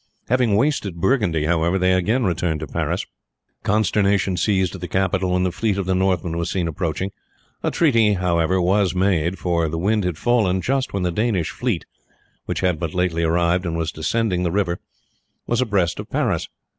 [0.29, 3.05] Having wasted Burgundy, however, they again returned to Paris.
[3.61, 7.11] Consternation seized the capital when the fleet of the Northmen was seen approaching.
[7.61, 8.59] A treaty was, however,
[8.97, 11.85] made, for the wind had fallen just when the Danish fleet,
[12.47, 14.79] which had but lately arrived and was descending the river,
[15.45, 16.47] was abreast of Paris.